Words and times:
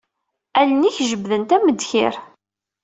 Allen-ik 0.59 0.97
jebbdent 1.09 1.55
am 1.55 1.65
ddkir. 1.71 2.15